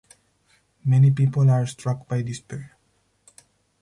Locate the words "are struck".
1.51-2.07